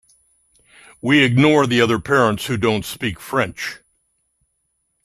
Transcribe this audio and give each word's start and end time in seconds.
We 0.99 1.23
ignore 1.23 1.67
the 1.67 1.79
other 1.79 1.99
parents 1.99 2.47
who 2.47 2.57
don’t 2.57 2.85
speak 2.85 3.19
French. 3.19 3.81